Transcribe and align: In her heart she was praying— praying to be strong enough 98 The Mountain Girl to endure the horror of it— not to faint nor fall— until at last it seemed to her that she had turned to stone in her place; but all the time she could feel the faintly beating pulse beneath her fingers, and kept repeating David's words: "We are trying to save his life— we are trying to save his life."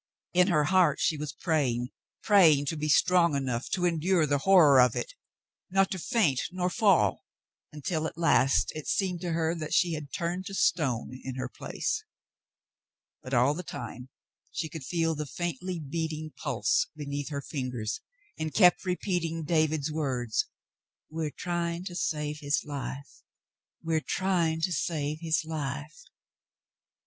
In 0.33 0.47
her 0.47 0.63
heart 0.63 0.99
she 0.99 1.15
was 1.15 1.31
praying— 1.31 1.91
praying 2.23 2.65
to 2.65 2.75
be 2.75 2.89
strong 2.89 3.35
enough 3.35 3.67
98 3.71 3.71
The 3.71 3.81
Mountain 3.81 3.81
Girl 3.83 3.89
to 3.89 3.93
endure 3.93 4.25
the 4.25 4.37
horror 4.39 4.81
of 4.81 4.95
it— 4.95 5.13
not 5.69 5.91
to 5.91 5.99
faint 5.99 6.41
nor 6.51 6.71
fall— 6.71 7.23
until 7.71 8.07
at 8.07 8.17
last 8.17 8.71
it 8.73 8.87
seemed 8.87 9.21
to 9.21 9.33
her 9.33 9.53
that 9.53 9.75
she 9.75 9.93
had 9.93 10.11
turned 10.11 10.47
to 10.47 10.55
stone 10.55 11.21
in 11.23 11.35
her 11.35 11.47
place; 11.47 12.03
but 13.21 13.35
all 13.35 13.53
the 13.53 13.61
time 13.61 14.09
she 14.49 14.67
could 14.67 14.83
feel 14.83 15.13
the 15.13 15.27
faintly 15.27 15.79
beating 15.79 16.31
pulse 16.35 16.87
beneath 16.95 17.29
her 17.29 17.43
fingers, 17.43 18.01
and 18.39 18.55
kept 18.55 18.83
repeating 18.85 19.43
David's 19.43 19.91
words: 19.91 20.47
"We 21.11 21.27
are 21.27 21.29
trying 21.29 21.85
to 21.85 21.95
save 21.95 22.39
his 22.39 22.63
life— 22.65 23.21
we 23.83 23.97
are 23.97 24.01
trying 24.01 24.61
to 24.61 24.71
save 24.71 25.19
his 25.21 25.45
life." 25.45 26.05